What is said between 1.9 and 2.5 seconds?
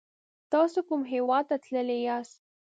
یاست؟